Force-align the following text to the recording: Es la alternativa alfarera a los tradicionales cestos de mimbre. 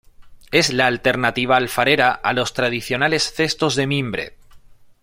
Es 0.51 0.73
la 0.73 0.87
alternativa 0.87 1.57
alfarera 1.57 2.11
a 2.11 2.33
los 2.33 2.53
tradicionales 2.55 3.33
cestos 3.35 3.75
de 3.75 3.85
mimbre. 3.85 4.33